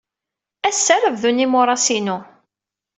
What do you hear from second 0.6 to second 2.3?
Ass-a ara bdun yimuras-inu.